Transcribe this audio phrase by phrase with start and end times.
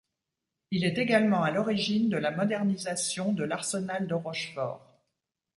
[0.71, 4.97] Il est également à l'origine de la modernisation de l'arsenal de Rochefort.